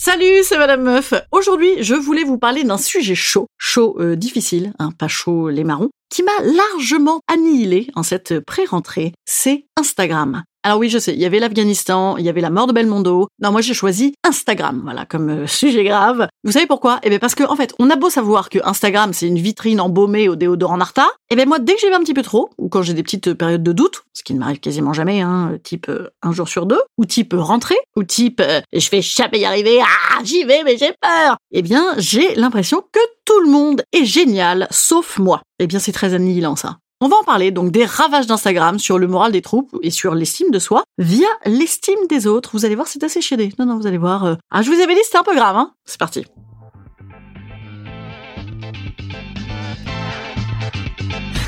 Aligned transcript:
Salut, 0.00 0.44
c'est 0.44 0.58
Madame 0.58 0.82
Meuf. 0.82 1.12
Aujourd'hui, 1.32 1.82
je 1.82 1.96
voulais 1.96 2.22
vous 2.22 2.38
parler 2.38 2.62
d'un 2.62 2.78
sujet 2.78 3.16
chaud, 3.16 3.48
chaud 3.58 3.96
euh, 3.98 4.14
difficile, 4.14 4.72
hein, 4.78 4.90
pas 4.96 5.08
chaud 5.08 5.48
les 5.48 5.64
marrons, 5.64 5.90
qui 6.08 6.22
m'a 6.22 6.30
largement 6.44 7.20
annihilé 7.26 7.88
en 7.96 8.04
cette 8.04 8.38
pré-rentrée. 8.38 9.12
C'est 9.24 9.66
Instagram. 9.76 10.44
Alors 10.64 10.78
oui, 10.78 10.88
je 10.88 10.98
sais, 10.98 11.14
il 11.14 11.20
y 11.20 11.24
avait 11.24 11.38
l'Afghanistan, 11.38 12.16
il 12.16 12.24
y 12.24 12.28
avait 12.28 12.40
la 12.40 12.50
mort 12.50 12.66
de 12.66 12.72
Belmondo. 12.72 13.28
Non, 13.40 13.52
moi 13.52 13.60
j'ai 13.60 13.74
choisi 13.74 14.14
Instagram, 14.24 14.80
voilà, 14.82 15.06
comme 15.06 15.30
euh, 15.30 15.46
sujet 15.46 15.84
grave. 15.84 16.28
Vous 16.42 16.52
savez 16.52 16.66
pourquoi? 16.66 16.98
Eh 17.04 17.10
bien 17.10 17.20
parce 17.20 17.36
que 17.36 17.44
en 17.44 17.54
fait, 17.54 17.74
on 17.78 17.90
a 17.90 17.96
beau 17.96 18.10
savoir 18.10 18.48
que 18.48 18.58
Instagram 18.64 19.12
c'est 19.12 19.28
une 19.28 19.38
vitrine 19.38 19.80
embaumée 19.80 20.28
au 20.28 20.34
déodorant 20.34 20.76
Narta. 20.76 21.06
Eh 21.30 21.36
bien 21.36 21.44
moi, 21.44 21.60
dès 21.60 21.74
que 21.74 21.80
j'y 21.80 21.88
vais 21.88 21.94
un 21.94 22.00
petit 22.00 22.14
peu 22.14 22.22
trop, 22.22 22.50
ou 22.58 22.68
quand 22.68 22.82
j'ai 22.82 22.94
des 22.94 23.04
petites 23.04 23.34
périodes 23.34 23.62
de 23.62 23.72
doute, 23.72 24.02
ce 24.12 24.24
qui 24.24 24.34
ne 24.34 24.40
m'arrive 24.40 24.58
quasiment 24.58 24.92
jamais, 24.92 25.20
hein, 25.20 25.58
type 25.62 25.88
euh, 25.88 26.10
un 26.22 26.32
jour 26.32 26.48
sur 26.48 26.66
deux, 26.66 26.80
ou 26.98 27.04
type 27.04 27.34
rentrée, 27.36 27.78
ou 27.96 28.02
type 28.02 28.40
euh, 28.40 28.60
je 28.72 28.90
vais 28.90 29.02
jamais 29.02 29.38
y 29.38 29.44
arriver, 29.44 29.78
ah 29.80 30.18
j'y 30.24 30.42
vais 30.44 30.64
mais 30.64 30.76
j'ai 30.76 30.92
peur. 31.00 31.36
Eh 31.52 31.62
bien 31.62 31.94
j'ai 31.98 32.34
l'impression 32.34 32.82
que 32.92 33.00
tout 33.24 33.40
le 33.40 33.50
monde 33.50 33.82
est 33.92 34.04
génial, 34.04 34.66
sauf 34.70 35.18
moi. 35.18 35.40
Eh 35.60 35.68
bien 35.68 35.78
c'est 35.78 35.92
très 35.92 36.14
annihilant 36.14 36.56
ça. 36.56 36.78
On 37.00 37.06
va 37.06 37.16
en 37.16 37.22
parler 37.22 37.52
donc 37.52 37.70
des 37.70 37.84
ravages 37.84 38.26
d'Instagram 38.26 38.80
sur 38.80 38.98
le 38.98 39.06
moral 39.06 39.30
des 39.30 39.40
troupes 39.40 39.70
et 39.82 39.90
sur 39.90 40.16
l'estime 40.16 40.50
de 40.50 40.58
soi 40.58 40.82
via 40.98 41.28
l'estime 41.46 42.06
des 42.08 42.26
autres. 42.26 42.50
Vous 42.54 42.64
allez 42.64 42.74
voir, 42.74 42.88
c'est 42.88 43.04
assez 43.04 43.20
chédé. 43.20 43.52
Non, 43.58 43.66
non, 43.66 43.76
vous 43.78 43.86
allez 43.86 43.98
voir. 43.98 44.24
euh, 44.24 44.34
Ah, 44.50 44.62
je 44.62 44.70
vous 44.70 44.80
avais 44.80 44.94
dit, 44.96 45.00
c'était 45.04 45.18
un 45.18 45.22
peu 45.22 45.36
grave, 45.36 45.56
hein. 45.56 45.72
C'est 45.84 45.98
parti. 45.98 46.24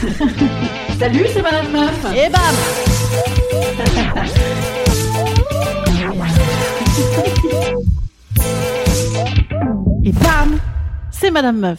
Salut, 0.98 1.26
c'est 1.32 1.42
Madame 1.42 1.70
Meuf. 1.72 2.04
Et 2.14 2.28
bam 2.28 2.40
Et 10.04 10.12
bam 10.12 10.58
C'est 11.10 11.30
Madame 11.30 11.58
Meuf. 11.58 11.78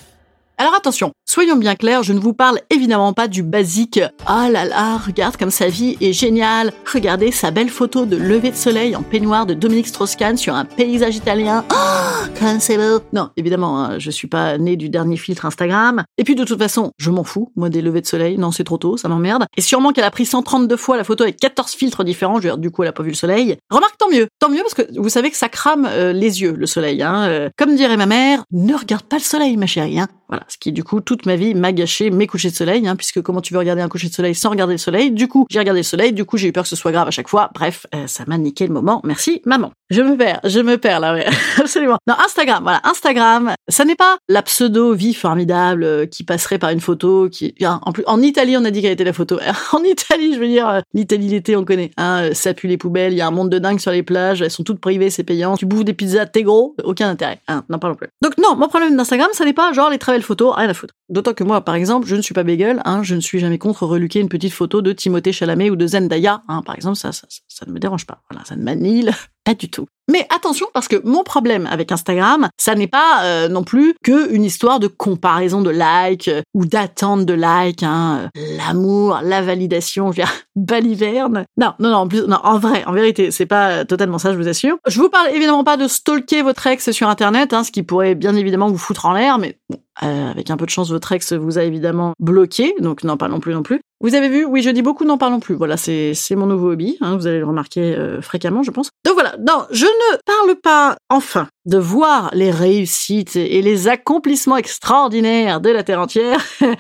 Alors 0.62 0.76
attention, 0.76 1.12
soyons 1.26 1.56
bien 1.56 1.74
clairs, 1.74 2.04
je 2.04 2.14
ne 2.14 2.20
vous 2.20 2.36
parle 2.36 2.60
évidemment 2.70 3.14
pas 3.14 3.28
du 3.28 3.42
basique 3.42 4.00
«Ah 4.28 4.48
là 4.48 4.64
là, 4.64 4.98
regarde 4.98 5.36
comme 5.36 5.50
sa 5.50 5.70
vie 5.70 5.98
est 6.02 6.14
géniale 6.14 6.72
Regardez 6.94 7.32
sa 7.32 7.50
belle 7.50 7.72
photo 7.72 8.06
de 8.06 8.16
lever 8.16 8.52
de 8.52 8.56
soleil 8.56 8.96
en 8.96 9.02
peignoir 9.02 9.48
de 9.48 9.56
Dominique 9.56 9.88
Strauss-Kahn 9.88 10.38
sur 10.38 10.54
un 10.54 10.66
paysage 10.66 11.16
italien. 11.16 11.66
Oh, 11.74 12.28
comme 12.40 12.60
c'est 12.60 12.78
beau!» 12.78 13.04
Non, 13.14 13.30
évidemment, 13.38 13.84
hein, 13.84 13.98
je 13.98 14.12
suis 14.12 14.28
pas 14.28 14.60
née 14.60 14.76
du 14.76 14.90
dernier 14.90 15.18
filtre 15.18 15.46
Instagram. 15.46 16.04
Et 16.20 16.24
puis 16.24 16.36
de 16.36 16.44
toute 16.44 16.60
façon, 16.60 16.92
je 17.00 17.10
m'en 17.10 17.24
fous, 17.24 17.52
moi 17.56 17.70
des 17.70 17.82
levées 17.82 18.02
de 18.02 18.06
soleil. 18.06 18.38
Non, 18.38 18.52
c'est 18.52 18.64
trop 18.64 18.78
tôt, 18.78 18.98
ça 18.98 19.08
m'emmerde. 19.08 19.46
Et 19.58 19.62
sûrement 19.62 19.92
qu'elle 19.92 20.04
a 20.04 20.12
pris 20.12 20.28
132 20.28 20.76
fois 20.76 20.98
la 20.98 21.04
photo 21.04 21.24
avec 21.24 21.38
14 21.38 21.72
filtres 21.72 22.04
différents, 22.04 22.36
je 22.36 22.44
veux 22.44 22.50
dire, 22.50 22.60
du 22.60 22.70
coup 22.70 22.84
elle 22.84 22.90
a 22.90 22.94
pas 22.94 23.02
vu 23.02 23.10
le 23.10 23.16
soleil. 23.16 23.58
Remarque, 23.72 23.98
tant 23.98 24.10
mieux, 24.10 24.28
tant 24.38 24.50
mieux 24.50 24.62
parce 24.62 24.76
que 24.76 24.84
vous 24.96 25.10
savez 25.10 25.32
que 25.32 25.38
ça 25.38 25.50
crame 25.50 25.88
euh, 25.90 26.14
les 26.14 26.44
yeux, 26.44 26.54
le 26.56 26.68
soleil. 26.68 27.02
Hein. 27.02 27.24
Euh, 27.24 27.50
comme 27.58 27.76
dirait 27.76 27.98
ma 27.98 28.06
mère, 28.06 28.44
ne 28.52 28.76
regarde 28.76 29.06
pas 29.06 29.18
le 29.18 29.24
soleil, 29.24 29.58
ma 29.58 29.66
chérie. 29.66 30.00
Hein. 30.00 30.08
Voilà, 30.32 30.46
ce 30.48 30.58
qui 30.58 30.72
du 30.72 30.84
coup 30.84 31.02
toute 31.02 31.26
ma 31.26 31.36
vie 31.36 31.54
m'a 31.54 31.74
gâché 31.74 32.10
mes 32.10 32.26
couchers 32.26 32.50
de 32.52 32.56
soleil, 32.56 32.88
hein, 32.88 32.96
puisque 32.96 33.22
comment 33.22 33.42
tu 33.42 33.54
veux 33.54 33.60
regarder 33.60 33.82
un 33.82 33.90
coucher 33.90 34.08
de 34.08 34.14
soleil 34.14 34.34
sans 34.34 34.50
regarder 34.50 34.74
le 34.74 34.78
soleil? 34.78 35.12
Du 35.12 35.28
coup, 35.28 35.46
j'ai 35.50 35.60
regardé 35.60 35.82
le 35.82 35.84
soleil, 35.84 36.14
du 36.14 36.24
coup 36.24 36.38
j'ai 36.38 36.48
eu 36.48 36.52
peur 36.54 36.64
que 36.64 36.70
ce 36.70 36.78
soit 36.78 36.94
grave 36.94 37.08
à 37.08 37.12
chaque 37.12 37.28
fois. 37.28 37.50
Bref, 37.54 37.86
euh, 37.94 38.08
ça 38.08 38.24
m'a 38.28 38.38
niqué 38.38 38.66
le 38.66 38.74
moment. 38.74 39.02
Merci 39.04 39.42
maman. 39.46 39.72
Je 39.92 40.02
me 40.02 40.16
perds, 40.16 40.40
je 40.46 40.62
me 40.62 40.78
perds 40.78 41.02
là, 41.02 41.14
ouais, 41.14 41.26
absolument. 41.58 41.98
Non, 42.08 42.14
Instagram, 42.24 42.64
voilà, 42.64 42.80
Instagram, 42.86 43.54
ça 43.68 43.84
n'est 43.84 43.98
pas 43.98 44.18
la 44.30 44.42
pseudo 44.42 44.94
vie 44.94 45.14
formidable 45.14 45.84
euh, 45.84 46.06
qui 46.06 46.24
passerait 46.24 46.60
par 46.60 46.70
une 46.70 46.80
photo 46.80 47.28
qui, 47.30 47.54
en 47.66 47.92
plus, 47.92 48.06
en 48.08 48.22
Italie 48.22 48.56
on 48.56 48.64
a 48.64 48.72
dit 48.72 48.82
qu'elle 48.82 48.94
était 48.94 49.04
la 49.04 49.12
photo. 49.12 49.38
en 49.74 49.84
Italie, 49.84 50.34
je 50.34 50.40
veux 50.40 50.48
dire, 50.48 50.70
euh, 50.70 50.80
l'Italie 50.94 51.28
l'été 51.28 51.58
on 51.58 51.66
connaît, 51.66 51.92
hein, 51.98 52.22
euh, 52.22 52.34
ça 52.34 52.54
pue 52.54 52.68
les 52.68 52.78
poubelles, 52.78 53.12
il 53.12 53.18
y 53.18 53.22
a 53.22 53.28
un 53.28 53.32
monde 53.32 53.50
de 53.50 53.60
dingue 53.60 53.82
sur 53.82 53.92
les 53.92 54.02
plages, 54.02 54.42
elles 54.42 54.50
sont 54.50 54.64
toutes 54.64 54.80
privées, 54.80 55.10
c'est 55.10 55.26
payant. 55.26 55.58
Tu 55.58 55.66
bouffes 55.66 55.84
des 55.84 55.94
pizzas, 55.94 56.26
t'es 56.26 56.44
gros, 56.44 56.74
aucun 56.86 57.10
intérêt. 57.10 57.42
Hein, 57.50 57.66
n'en 57.68 57.78
parlons 57.78 57.98
plus. 57.98 58.08
Donc 58.22 58.38
non, 58.38 58.56
mon 58.56 58.70
problème 58.70 58.96
d'Instagram, 58.96 59.30
ça 59.34 59.44
n'est 59.44 59.52
pas 59.52 59.74
genre 59.74 59.90
les 59.90 59.98
très 59.98 60.14
belles 60.14 60.24
photos, 60.24 60.56
rien 60.56 60.70
à 60.70 60.74
foutre. 60.74 60.94
D'autant 61.10 61.34
que 61.34 61.44
moi, 61.44 61.60
par 61.60 61.76
exemple, 61.76 62.08
je 62.08 62.16
ne 62.16 62.22
suis 62.22 62.34
pas 62.34 62.44
bagel, 62.44 62.82
hein, 62.86 63.04
je 63.04 63.14
ne 63.14 63.20
suis 63.20 63.40
jamais 63.40 63.58
contre 63.58 63.86
reluquer 63.86 64.22
une 64.22 64.30
petite 64.30 64.54
photo 64.54 64.82
de 64.82 64.94
Timothée 64.94 65.34
Chalamet 65.34 65.70
ou 65.70 65.76
de 65.76 65.86
Zendaya, 65.86 66.44
hein, 66.48 66.62
par 66.66 66.76
exemple, 66.76 66.96
ça, 66.96 67.12
ça, 67.12 67.28
ça, 67.28 67.42
ça 67.50 67.66
ne 67.66 67.74
me 67.74 67.80
dérange 67.80 68.06
pas. 68.06 68.22
Voilà, 68.30 68.46
ça 68.46 68.56
ne 68.56 68.64
m'annihile 68.64 69.12
pas 69.44 69.56
du 69.56 69.70
tout. 69.70 69.88
Mais 70.12 70.28
attention 70.30 70.68
parce 70.74 70.88
que 70.88 71.02
mon 71.06 71.24
problème 71.24 71.68
avec 71.68 71.92
Instagram, 71.92 72.50
ça 72.58 72.76
n'est 72.76 72.88
pas 72.88 73.24
euh, 73.24 73.48
non 73.48 73.64
plus 73.64 73.96
que 74.04 74.34
une 74.34 74.44
histoire 74.44 74.80
de 74.80 74.88
comparaison 74.88 75.62
de 75.62 75.70
likes 75.70 76.28
euh, 76.28 76.42
ou 76.54 76.66
d'attente 76.66 77.26
de 77.26 77.34
likes, 77.34 77.84
hein, 77.84 78.30
euh, 78.38 78.58
l'amour, 78.58 79.20
la 79.24 79.42
validation, 79.42 80.12
je 80.12 80.22
veux 80.22 80.24
dire, 80.26 80.34
baliverne. 80.56 81.46
Non, 81.58 81.74
non, 81.80 81.92
non, 81.92 81.98
en 81.98 82.28
non, 82.28 82.40
en 82.44 82.60
vrai, 82.60 82.84
en 82.86 82.92
vérité, 82.92 83.32
c'est 83.32 83.46
pas 83.46 83.86
totalement 83.86 84.18
ça, 84.18 84.34
je 84.34 84.38
vous 84.38 84.50
assure. 84.50 84.78
Je 84.86 85.00
vous 85.00 85.10
parle 85.10 85.30
évidemment 85.34 85.64
pas 85.64 85.78
de 85.78 85.88
stalker 85.88 86.42
votre 86.42 86.68
ex 86.68 86.92
sur 86.92 87.08
internet, 87.08 87.54
hein, 87.54 87.64
ce 87.64 87.72
qui 87.72 87.84
pourrait 87.84 88.16
bien 88.16 88.36
évidemment 88.36 88.68
vous 88.68 88.78
foutre 88.78 89.06
en 89.06 89.14
l'air, 89.14 89.38
mais 89.38 89.60
bon, 89.70 89.78
avec 90.02 90.50
un 90.50 90.58
peu 90.58 90.66
de 90.66 90.72
chance, 90.72 90.90
votre 90.90 91.12
ex 91.14 91.32
vous 91.34 91.58
a 91.58 91.64
évidemment 91.64 92.14
bloqué, 92.20 92.74
donc 92.80 93.04
non, 93.04 93.16
pas 93.16 93.30
non 93.30 93.40
plus 93.40 93.54
non 93.54 93.64
plus. 93.64 93.82
Vous 94.02 94.16
avez 94.16 94.30
vu, 94.30 94.46
oui, 94.46 94.64
je 94.64 94.72
dis 94.72 94.82
beaucoup, 94.82 95.06
n'en 95.06 95.20
parlons 95.20 95.40
plus. 95.40 95.54
Voilà, 95.54 95.78
c'est 95.78 96.16
mon 96.32 96.48
nouveau 96.48 96.72
hobby, 96.72 96.98
hein, 97.02 97.18
vous 97.18 97.28
allez 97.28 97.38
le 97.38 97.46
remarquer 97.46 97.96
euh, 97.96 98.20
fréquemment, 98.22 98.64
je 98.64 98.72
pense. 98.72 98.90
Donc 99.06 99.14
voilà, 99.14 99.36
non, 99.40 99.66
je 99.70 99.86
ne 99.86 100.18
parle 100.26 100.60
pas, 100.60 100.98
enfin, 101.10 101.48
de 101.66 101.78
voir 101.78 102.32
les 102.34 102.50
réussites 102.50 103.36
et 103.36 103.62
les 103.62 103.88
accomplissements 103.88 104.58
extraordinaires 104.58 105.62
de 105.62 105.70
la 105.70 105.84
terre 105.84 106.00
entière. 106.00 106.40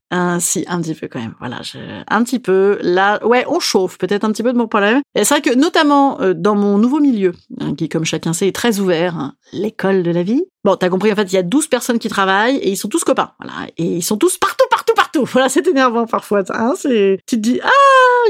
un, 0.09 0.39
si, 0.39 0.65
un 0.67 0.81
petit 0.81 0.95
peu 0.95 1.07
quand 1.07 1.19
même. 1.19 1.35
Voilà, 1.39 1.61
un 2.09 2.23
petit 2.23 2.39
peu. 2.39 2.79
Là, 2.81 3.23
ouais, 3.25 3.45
on 3.47 3.59
chauffe 3.59 3.97
peut-être 3.99 4.23
un 4.23 4.31
petit 4.31 4.43
peu 4.43 4.53
de 4.53 4.57
mon 4.57 4.67
problème. 4.67 5.01
Et 5.13 5.23
c'est 5.23 5.35
vrai 5.35 5.41
que 5.41 5.55
notamment 5.55 6.19
euh, 6.21 6.33
dans 6.33 6.55
mon 6.55 6.77
nouveau 6.79 6.99
milieu, 6.99 7.33
hein, 7.59 7.75
qui 7.75 7.87
comme 7.87 8.05
chacun 8.05 8.33
sait 8.33 8.47
est 8.47 8.55
très 8.55 8.79
ouvert, 8.79 9.15
hein, 9.15 9.35
l'école 9.53 10.01
de 10.01 10.11
la 10.11 10.23
vie. 10.23 10.43
Bon, 10.63 10.75
t'as 10.75 10.89
compris, 10.89 11.11
en 11.11 11.15
fait, 11.15 11.31
il 11.31 11.33
y 11.33 11.39
a 11.39 11.43
12 11.43 11.67
personnes 11.67 11.97
qui 11.97 12.07
travaillent 12.07 12.57
et 12.57 12.69
ils 12.69 12.77
sont 12.77 12.87
tous 12.87 13.03
copains. 13.03 13.31
Voilà, 13.39 13.67
et 13.77 13.83
ils 13.83 14.03
sont 14.03 14.17
tous 14.17 14.37
partout, 14.37 14.65
partout, 14.69 14.80
Voilà, 15.15 15.49
c'est 15.49 15.67
énervant 15.67 16.05
parfois. 16.05 16.43
Hein, 16.49 16.73
c'est, 16.75 17.19
tu 17.27 17.35
te 17.35 17.41
dis, 17.41 17.59
ah, 17.63 17.69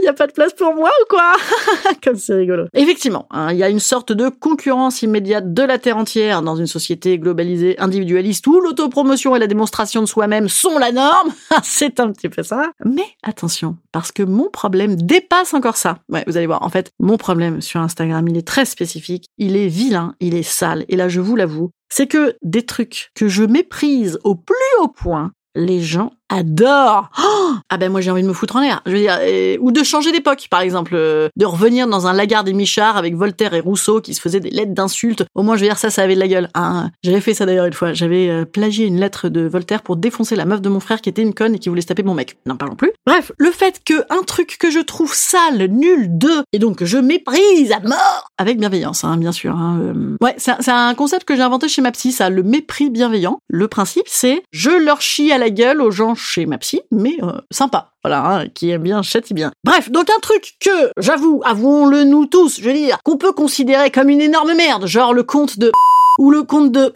il 0.02 0.06
y 0.06 0.08
a 0.08 0.14
pas 0.14 0.28
de 0.28 0.31
place 0.31 0.53
pour 0.53 0.74
moi 0.74 0.90
ou 1.02 1.06
quoi 1.09 1.34
Comme 2.03 2.18
c'est 2.18 2.34
rigolo. 2.34 2.66
Effectivement, 2.74 3.28
hein, 3.31 3.52
il 3.52 3.58
y 3.58 3.64
a 3.64 3.69
une 3.69 3.80
sorte 3.80 4.11
de 4.11 4.29
concurrence 4.29 5.02
immédiate 5.02 5.53
de 5.53 5.64
la 5.64 5.78
terre 5.78 5.97
entière 5.97 6.41
dans 6.41 6.55
une 6.55 6.67
société 6.67 7.17
globalisée, 7.20 7.79
individualiste 7.79 8.46
où 8.47 8.59
l'autopromotion 8.59 9.35
et 9.35 9.40
la 9.40 9.47
démonstration 9.47 10.02
de 10.02 10.08
soi-même 10.08 10.50
sont 10.50 10.78
la 10.78 10.91
norme. 10.91 11.34
c'est 11.64 12.00
un 12.00 12.11
petit 12.11 12.29
peu 12.29 12.44
ça. 12.44 12.72
Mais 12.85 13.05
attention, 13.23 13.78
parce 13.91 14.11
que 14.11 14.23
mon 14.23 14.50
problème 14.50 14.96
dépasse 14.96 15.53
encore 15.53 15.78
ça. 15.78 16.00
Ouais, 16.09 16.23
vous 16.28 16.38
allez 16.38 16.47
voir. 16.47 16.64
En 16.64 16.70
fait, 16.70 16.91
mon 17.00 17.17
problème 17.17 17.61
sur 17.61 17.79
Instagram, 17.79 18.28
il 18.28 18.38
est 18.38 18.47
très 18.47 18.66
spécifique, 18.66 19.26
il 19.38 19.55
est 19.55 19.67
vilain, 19.67 20.16
il 20.20 20.35
est 20.35 20.44
sale. 20.44 20.85
Et 20.90 20.96
là, 20.96 21.09
je 21.09 21.20
vous 21.20 21.35
l'avoue, 21.35 21.72
c'est 21.90 22.08
que 22.08 22.35
des 22.41 22.66
trucs 22.66 23.11
que 23.16 23.28
je 23.28 23.44
méprise 23.44 24.20
au 24.23 24.35
plus 24.35 24.55
haut 24.79 24.88
point, 24.88 25.32
les 25.55 25.82
gens 25.82 26.11
adore. 26.31 27.09
Oh 27.23 27.53
ah 27.69 27.78
ben 27.78 27.91
moi 27.91 28.01
j'ai 28.01 28.11
envie 28.11 28.23
de 28.23 28.28
me 28.28 28.33
foutre 28.33 28.55
en 28.55 28.61
l'air. 28.61 28.81
Je 28.85 28.91
veux 28.91 28.99
dire, 28.99 29.19
ou 29.61 29.72
de 29.72 29.83
changer 29.83 30.11
d'époque, 30.11 30.47
par 30.49 30.61
exemple, 30.61 30.93
euh, 30.95 31.29
de 31.35 31.45
revenir 31.45 31.87
dans 31.87 32.07
un 32.07 32.13
lagarde 32.13 32.45
des 32.45 32.53
Michard 32.53 32.97
avec 32.97 33.16
Voltaire 33.16 33.53
et 33.53 33.59
Rousseau 33.59 34.01
qui 34.01 34.13
se 34.13 34.22
faisaient 34.22 34.39
des 34.39 34.49
lettres 34.49 34.73
d'insultes. 34.73 35.25
Au 35.35 35.43
moins 35.43 35.55
je 35.55 35.61
veux 35.61 35.67
dire 35.67 35.78
ça, 35.78 35.89
ça 35.89 36.03
avait 36.03 36.16
de 36.16 36.19
la 36.19 36.28
gueule. 36.28 36.49
Hein. 36.55 36.89
J'avais 37.03 37.22
fait 37.22 37.33
ça 37.33 37.45
d'ailleurs 37.45 37.66
une 37.66 37.73
fois. 37.73 37.93
J'avais 37.93 38.29
euh, 38.29 38.45
plagié 38.45 38.85
une 38.85 38.99
lettre 38.99 39.29
de 39.29 39.41
Voltaire 39.41 39.81
pour 39.81 39.97
défoncer 39.97 40.35
la 40.35 40.45
meuf 40.45 40.61
de 40.61 40.69
mon 40.69 40.79
frère 40.79 41.01
qui 41.01 41.09
était 41.09 41.22
une 41.22 41.33
conne 41.33 41.55
et 41.55 41.59
qui 41.59 41.69
voulait 41.69 41.81
se 41.81 41.87
taper 41.87 42.03
mon 42.03 42.13
mec. 42.13 42.37
N'en 42.45 42.55
parlons 42.55 42.75
plus. 42.75 42.91
Bref, 43.05 43.31
le 43.37 43.51
fait 43.51 43.81
que 43.85 44.05
un 44.09 44.23
truc 44.23 44.57
que 44.59 44.72
je 44.72 44.79
trouve 44.79 45.13
sale, 45.13 45.67
nul, 45.69 46.07
de, 46.17 46.43
et 46.53 46.59
donc 46.59 46.78
que 46.78 46.85
je 46.85 46.97
méprise 46.97 47.72
à 47.72 47.79
mort 47.79 48.29
avec 48.37 48.59
bienveillance, 48.59 49.03
hein, 49.03 49.17
bien 49.17 49.31
sûr. 49.31 49.55
Hein, 49.55 49.79
euh. 49.81 50.17
Ouais, 50.22 50.35
c'est 50.37 50.69
un 50.69 50.93
concept 50.93 51.25
que 51.25 51.35
j'ai 51.35 51.41
inventé 51.41 51.67
chez 51.67 51.81
ma 51.81 51.91
psy, 51.91 52.11
ça, 52.11 52.29
le 52.29 52.43
mépris 52.43 52.89
bienveillant. 52.89 53.39
Le 53.49 53.67
principe, 53.67 54.07
c'est 54.07 54.43
je 54.51 54.72
leur 54.72 55.01
chie 55.01 55.31
à 55.31 55.37
la 55.37 55.49
gueule 55.49 55.81
aux 55.81 55.91
gens 55.91 56.16
chez 56.22 56.46
ma 56.46 56.58
psy, 56.58 56.82
mais 56.91 57.18
euh, 57.23 57.34
sympa. 57.52 57.91
Voilà, 58.03 58.26
hein, 58.26 58.47
qui 58.47 58.70
aime 58.70 58.84
bien, 58.84 59.02
châtie 59.02 59.34
bien. 59.34 59.52
Bref, 59.64 59.91
donc 59.91 60.09
un 60.09 60.20
truc 60.22 60.56
que, 60.59 60.91
j'avoue, 60.97 61.41
avouons-le 61.46 62.03
nous 62.03 62.26
tous, 62.26 62.59
je 62.59 62.64
veux 62.64 62.73
dire, 62.73 62.97
qu'on 63.03 63.18
peut 63.18 63.34
considérer 63.34 63.91
comme 63.91 64.09
une 64.09 64.22
énorme 64.22 64.53
merde, 64.56 64.85
genre 64.88 65.14
le 65.14 65.23
compte 65.23 65.59
de 65.59 65.72
ou 66.20 66.32
le 66.32 66.44
compte 66.44 66.72
de 66.72 66.91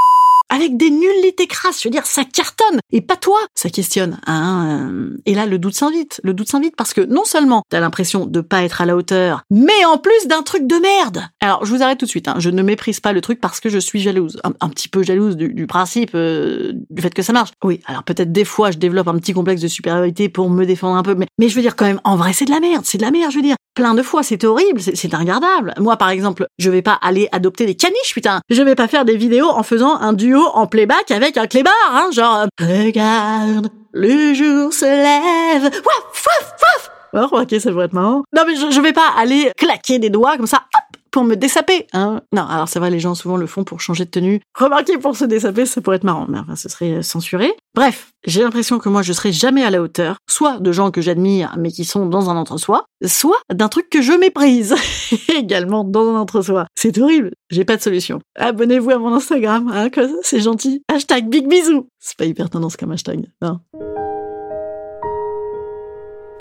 avec 0.55 0.77
des 0.77 0.89
nullités 0.89 1.47
crasses. 1.47 1.81
Je 1.81 1.87
veux 1.87 1.91
dire, 1.91 2.05
ça 2.05 2.23
cartonne. 2.23 2.79
Et 2.91 3.01
pas 3.01 3.17
toi. 3.17 3.39
Ça 3.55 3.69
questionne. 3.69 4.19
Hein 4.25 4.89
et 5.25 5.35
là, 5.35 5.45
le 5.45 5.59
doute 5.59 5.75
s'invite. 5.75 6.21
Le 6.23 6.33
doute 6.33 6.49
s'invite 6.49 6.75
parce 6.75 6.93
que 6.93 7.01
non 7.01 7.25
seulement 7.25 7.63
t'as 7.69 7.79
l'impression 7.79 8.25
de 8.25 8.41
pas 8.41 8.63
être 8.63 8.81
à 8.81 8.85
la 8.85 8.95
hauteur, 8.95 9.43
mais 9.51 9.85
en 9.85 9.97
plus 9.97 10.27
d'un 10.27 10.43
truc 10.43 10.65
de 10.65 10.75
merde. 10.75 11.23
Alors, 11.41 11.65
je 11.65 11.71
vous 11.73 11.83
arrête 11.83 11.99
tout 11.99 12.05
de 12.05 12.09
suite. 12.09 12.27
Hein. 12.27 12.35
Je 12.37 12.49
ne 12.49 12.61
méprise 12.61 12.99
pas 12.99 13.11
le 13.11 13.21
truc 13.21 13.41
parce 13.41 13.59
que 13.59 13.69
je 13.69 13.79
suis 13.79 13.99
jalouse. 13.99 14.39
Un, 14.43 14.69
petit 14.69 14.87
peu 14.87 15.03
jalouse 15.03 15.35
du, 15.35 15.67
principe, 15.67 16.11
euh, 16.15 16.73
du 16.89 17.01
fait 17.01 17.13
que 17.13 17.21
ça 17.21 17.33
marche. 17.33 17.51
Oui, 17.63 17.81
alors 17.85 18.03
peut-être 18.03 18.31
des 18.31 18.45
fois, 18.45 18.71
je 18.71 18.77
développe 18.77 19.07
un 19.07 19.17
petit 19.17 19.33
complexe 19.33 19.61
de 19.61 19.67
supériorité 19.67 20.29
pour 20.29 20.49
me 20.49 20.65
défendre 20.65 20.95
un 20.95 21.03
peu. 21.03 21.15
Mais, 21.15 21.27
mais 21.37 21.49
je 21.49 21.55
veux 21.55 21.61
dire 21.61 21.75
quand 21.75 21.85
même, 21.85 22.01
en 22.03 22.15
vrai, 22.15 22.33
c'est 22.33 22.45
de 22.45 22.51
la 22.51 22.59
merde. 22.59 22.83
C'est 22.85 22.97
de 22.97 23.03
la 23.03 23.11
merde, 23.11 23.31
je 23.31 23.37
veux 23.37 23.43
dire. 23.43 23.55
Plein 23.75 23.93
de 23.93 24.01
fois, 24.01 24.23
c'est 24.23 24.43
horrible. 24.45 24.79
C'est 24.79 25.13
regardable. 25.13 25.73
Moi, 25.79 25.97
par 25.97 26.09
exemple, 26.09 26.47
je 26.57 26.69
vais 26.69 26.81
pas 26.81 26.97
aller 27.01 27.27
adopter 27.33 27.65
des 27.65 27.75
caniches, 27.75 28.13
putain. 28.13 28.39
Je 28.49 28.61
vais 28.63 28.73
pas 28.75 28.87
faire 28.87 29.03
des 29.03 29.17
vidéos 29.17 29.49
en 29.49 29.63
faisant 29.63 29.97
un 29.99 30.13
duo 30.13 30.41
en 30.53 30.65
playback 30.65 31.11
avec 31.11 31.35
un 31.37 31.45
clébard, 31.45 31.73
hein, 31.91 32.09
genre 32.13 32.45
regarde, 32.59 33.69
le 33.91 34.33
jour 34.33 34.71
se 34.73 34.85
lève, 34.85 35.63
waf 35.63 36.25
waf 36.25 36.53
waf. 36.61 36.91
Oh, 37.31 37.39
ok, 37.41 37.59
ça 37.59 37.71
pourrait 37.71 37.85
être 37.85 37.93
marrant. 37.93 38.23
Non, 38.35 38.43
mais 38.47 38.55
je, 38.55 38.71
je 38.71 38.81
vais 38.81 38.91
pas 38.93 39.13
aller 39.17 39.51
claquer 39.57 39.99
des 39.99 40.09
doigts 40.09 40.35
comme 40.37 40.47
ça, 40.47 40.63
hop, 40.73 40.94
pour 41.15 41.23
me 41.23 41.37
dessaper, 41.37 41.87
hein. 41.93 42.19
Non, 42.33 42.45
alors 42.45 42.67
c'est 42.67 42.77
vrai, 42.77 42.91
les 42.91 42.99
gens 42.99 43.15
souvent 43.15 43.37
le 43.37 43.47
font 43.47 43.63
pour 43.63 43.79
changer 43.79 44.03
de 44.03 44.09
tenue. 44.09 44.41
Remarquez, 44.53 44.97
pour 44.97 45.15
se 45.15 45.23
dessaper, 45.23 45.65
ça 45.65 45.79
pourrait 45.79 45.95
être 45.95 46.03
marrant, 46.03 46.25
mais 46.27 46.37
enfin, 46.37 46.57
ce 46.57 46.67
serait 46.67 47.01
censuré. 47.03 47.53
Bref, 47.73 48.11
j'ai 48.27 48.43
l'impression 48.43 48.79
que 48.79 48.89
moi, 48.89 49.01
je 49.01 49.13
serai 49.13 49.31
jamais 49.31 49.63
à 49.63 49.69
la 49.69 49.81
hauteur, 49.81 50.17
soit 50.29 50.59
de 50.59 50.73
gens 50.73 50.91
que 50.91 50.99
j'admire, 50.99 51.55
mais 51.57 51.71
qui 51.71 51.85
sont 51.85 52.05
dans 52.05 52.29
un 52.29 52.35
entre-soi, 52.35 52.83
soit 53.05 53.39
d'un 53.49 53.69
truc 53.69 53.89
que 53.89 54.01
je 54.01 54.11
méprise, 54.11 54.75
également 55.33 55.85
dans 55.85 56.05
un 56.05 56.19
entre-soi. 56.19 56.65
C'est 56.75 56.97
horrible, 56.97 57.31
j'ai 57.49 57.63
pas 57.63 57.77
de 57.77 57.81
solution. 57.81 58.19
Abonnez-vous 58.37 58.91
à 58.91 58.97
mon 58.97 59.13
Instagram, 59.13 59.71
hein, 59.73 59.87
c'est 60.21 60.41
gentil. 60.41 60.81
Hashtag 60.93 61.29
big 61.29 61.47
bisous. 61.47 61.87
C'est 61.97 62.17
pas 62.17 62.25
hyper 62.25 62.49
tendance 62.49 62.75
comme 62.75 62.91
hashtag, 62.91 63.25
non. 63.41 63.61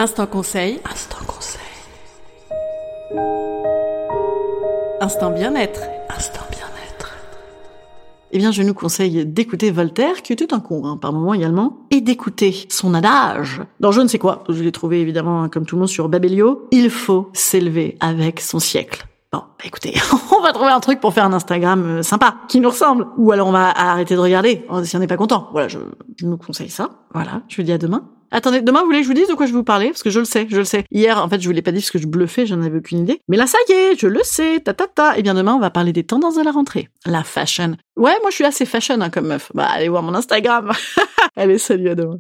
Instant 0.00 0.27
conseil. 0.27 0.81
Instant 0.85 1.25
conseil. 1.29 1.61
Instant 5.05 5.31
bien-être. 5.31 5.83
Instant 6.09 6.47
bien-être. 6.51 7.15
Eh 8.33 8.39
bien, 8.39 8.53
je 8.53 8.62
nous 8.62 8.73
conseille 8.73 9.27
d'écouter 9.27 9.71
Voltaire, 9.71 10.23
qui 10.23 10.33
était 10.33 10.55
un 10.55 10.61
con, 10.61 10.87
hein, 10.87 10.97
par 10.97 11.12
moment 11.12 11.35
également, 11.35 11.77
et 11.91 12.01
d'écouter 12.01 12.65
son 12.71 12.95
adage. 12.95 13.61
Dans 13.81 13.93
je 13.93 14.01
ne 14.01 14.09
sais 14.09 14.19
quoi, 14.19 14.45
je 14.49 14.62
l'ai 14.62 14.73
trouvé 14.73 15.03
évidemment, 15.03 15.43
hein, 15.43 15.51
comme 15.51 15.67
tout 15.67 15.77
le 15.77 15.81
monde, 15.81 15.91
sur 15.91 16.09
Babelio. 16.09 16.69
Il 16.71 16.89
faut 16.89 17.29
s'élever 17.35 17.99
avec 18.01 18.41
son 18.41 18.59
siècle. 18.59 19.06
Bon, 19.31 19.41
bah, 19.41 19.65
écoutez, 19.67 19.93
on 20.39 20.41
va 20.41 20.55
trouver 20.55 20.71
un 20.71 20.81
truc 20.81 21.01
pour 21.01 21.12
faire 21.12 21.27
un 21.27 21.35
Instagram 21.35 21.85
euh, 21.85 22.03
sympa, 22.03 22.37
qui 22.49 22.61
nous 22.61 22.71
ressemble. 22.71 23.06
Ou 23.19 23.31
alors 23.31 23.49
on 23.49 23.53
va 23.53 23.79
arrêter 23.79 24.15
de 24.15 24.21
regarder, 24.21 24.65
si 24.85 24.97
on 24.97 25.01
n'est 25.01 25.06
pas 25.06 25.19
content. 25.19 25.51
Voilà, 25.53 25.69
je, 25.69 25.81
je 26.17 26.25
nous 26.25 26.39
conseille 26.39 26.71
ça. 26.71 26.89
Voilà, 27.12 27.43
je 27.49 27.56
vous 27.56 27.62
dis 27.62 27.73
à 27.73 27.79
demain. 27.79 28.09
Attendez, 28.35 28.63
demain, 28.63 28.81
vous 28.81 28.87
voulez 28.87 28.99
que 28.99 29.05
je 29.05 29.09
vous 29.09 29.15
dise 29.15 29.29
de 29.29 29.35
quoi 29.35 29.47
je 29.47 29.53
vais 29.53 29.59
vous 29.59 29.63
parler? 29.63 29.91
Parce 29.91 30.03
que 30.03 30.11
je 30.11 30.19
le 30.19 30.25
sais, 30.25 30.49
je 30.51 30.57
le 30.57 30.65
sais. 30.65 30.85
Hier, 30.91 31.23
en 31.23 31.29
fait, 31.29 31.41
je 31.41 31.47
vous 31.47 31.55
l'ai 31.55 31.63
pas 31.63 31.71
dit 31.71 31.79
parce 31.79 31.93
que 31.93 32.01
je 32.01 32.09
bluffais, 32.09 32.47
j'en 32.47 32.61
avais 32.63 32.79
aucune 32.79 32.99
idée. 32.99 33.21
Mais 33.29 33.37
là, 33.37 33.47
ça 33.47 33.59
y 33.69 33.73
est, 33.73 33.97
je 33.97 34.09
le 34.09 34.19
sais, 34.25 34.59
ta 34.59 34.75
ta 34.75 34.89
ta. 34.89 35.15
Et 35.15 35.21
eh 35.21 35.23
bien 35.23 35.35
demain, 35.35 35.55
on 35.55 35.61
va 35.61 35.71
parler 35.71 35.93
des 35.93 36.03
tendances 36.03 36.35
de 36.35 36.43
la 36.43 36.51
rentrée. 36.51 36.89
La 37.07 37.23
fashion. 37.23 37.77
Ouais, 37.97 38.17
moi, 38.23 38.31
je 38.31 38.35
suis 38.35 38.45
assez 38.45 38.67
fashion 38.67 39.01
hein, 39.01 39.09
comme 39.09 39.29
meuf. 39.29 39.53
Bah, 39.55 39.69
allez 39.73 39.89
voir 39.89 40.03
mon 40.03 40.17
Instagram. 40.17 40.73
allez, 41.37 41.59
salut, 41.59 41.91
à 41.91 41.95
demain. 41.95 42.19